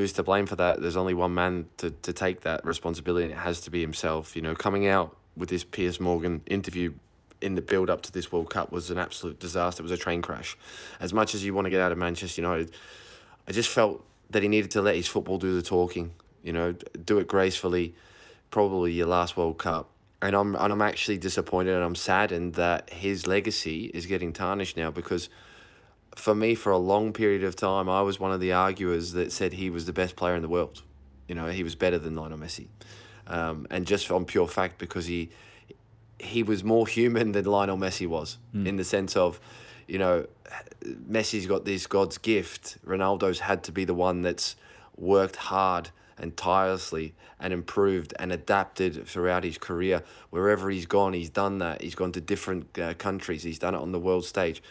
[0.00, 0.80] who's to blame for that?
[0.80, 4.34] There's only one man to, to take that responsibility, and it has to be himself.
[4.34, 6.92] You know, coming out with this Piers Morgan interview
[7.40, 9.82] in the build up to this World Cup was an absolute disaster.
[9.82, 10.56] It was a train crash.
[11.00, 12.72] As much as you want to get out of Manchester United,
[13.46, 16.12] I just felt that he needed to let his football do the talking.
[16.42, 16.72] You know,
[17.04, 17.94] do it gracefully.
[18.50, 19.90] Probably your last World Cup.
[20.22, 24.76] And I'm and I'm actually disappointed and I'm saddened that his legacy is getting tarnished
[24.76, 25.28] now because
[26.16, 29.32] for me, for a long period of time, I was one of the arguers that
[29.32, 30.82] said he was the best player in the world.
[31.28, 32.68] You know, he was better than Lionel Messi,
[33.26, 35.30] um, and just on pure fact because he
[36.18, 39.40] he was more human than Lionel Messi was in the sense of,
[39.86, 40.26] you know,
[40.84, 42.78] Messi's got this God's gift.
[42.86, 44.56] Ronaldo's had to be the one that's
[44.96, 50.02] worked hard and tirelessly and improved and adapted throughout his career.
[50.30, 51.82] Wherever he's gone, he's done that.
[51.82, 53.42] He's gone to different uh, countries.
[53.42, 54.62] He's done it on the world stage.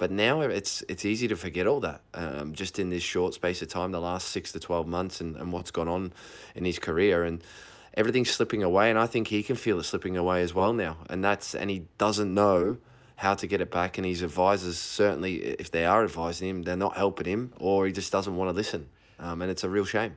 [0.00, 3.60] But now it's it's easy to forget all that um, just in this short space
[3.60, 6.14] of time, the last six to 12 months, and, and what's gone on
[6.54, 7.22] in his career.
[7.22, 7.44] And
[7.92, 8.88] everything's slipping away.
[8.88, 10.96] And I think he can feel it slipping away as well now.
[11.10, 12.78] And that's and he doesn't know
[13.16, 13.98] how to get it back.
[13.98, 17.92] And his advisors, certainly, if they are advising him, they're not helping him, or he
[17.92, 18.88] just doesn't want to listen.
[19.18, 20.16] Um, and it's a real shame.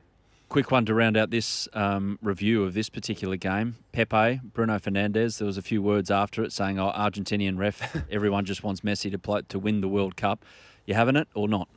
[0.54, 3.74] Quick one to round out this um, review of this particular game.
[3.90, 5.38] Pepe, Bruno Fernandes.
[5.38, 7.96] There was a few words after it saying, "Oh, Argentinian ref.
[8.08, 10.44] everyone just wants Messi to play to win the World Cup.
[10.86, 11.68] You having it or not?"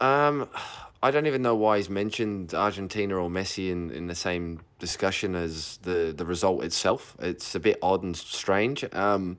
[0.00, 0.48] Um,
[1.02, 5.34] I don't even know why he's mentioned Argentina or Messi in, in the same discussion
[5.34, 7.16] as the, the result itself.
[7.18, 8.84] It's a bit odd and strange.
[8.94, 9.36] Um,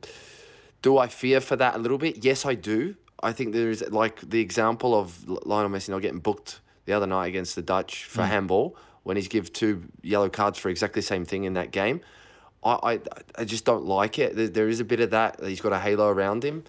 [0.81, 2.25] do I fear for that a little bit?
[2.25, 2.97] Yes, I do.
[3.24, 7.07] I think there is like the example of Lionel Messi not getting booked the other
[7.07, 11.06] night against the Dutch for handball when he's give two yellow cards for exactly the
[11.07, 12.01] same thing in that game.
[12.63, 13.00] I, I,
[13.38, 14.35] I just don't like it.
[14.35, 15.44] There, there is a bit of that.
[15.44, 16.63] He's got a halo around him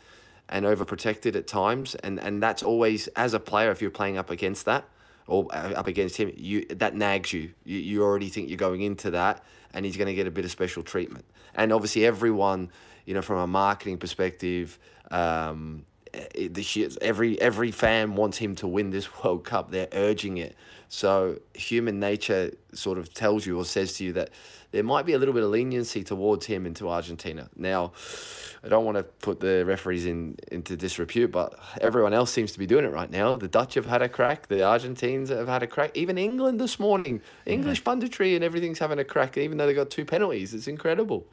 [0.48, 1.94] and overprotected at times.
[1.96, 4.84] And, and that's always, as a player, if you're playing up against that
[5.26, 7.52] or uh, up against him, you that nags you.
[7.64, 10.44] You, you already think you're going into that and he's going to get a bit
[10.44, 11.24] of special treatment.
[11.54, 12.70] And obviously, everyone,
[13.06, 14.78] you know, from a marketing perspective,
[15.10, 15.86] um,
[16.34, 19.70] it, the shit, every every fan wants him to win this World Cup.
[19.70, 20.56] They're urging it.
[20.88, 24.30] So human nature sort of tells you or says to you that
[24.70, 27.48] there might be a little bit of leniency towards him into Argentina.
[27.56, 27.92] Now,
[28.62, 32.58] I don't want to put the referees in into disrepute, but everyone else seems to
[32.58, 33.36] be doing it right now.
[33.36, 34.48] The Dutch have had a crack.
[34.48, 35.96] The Argentines have had a crack.
[35.96, 39.90] Even England this morning, English punditry and everything's having a crack, even though they got
[39.90, 40.52] two penalties.
[40.52, 41.26] It's incredible.